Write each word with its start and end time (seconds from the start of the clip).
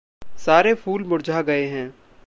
सारे 0.45 0.73
फूल 0.73 1.03
मुरझा 1.03 1.41
गए 1.41 1.65
हैं। 1.65 1.93